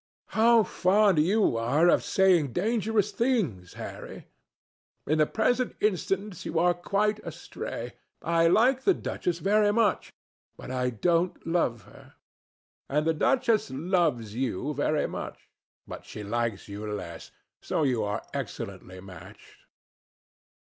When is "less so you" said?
16.91-18.01